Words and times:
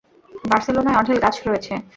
বার্সেলোনায় 0.43 0.99
অঢেল 0.99 1.17
গাছ 1.23 1.35
রয়েছে। 1.47 1.73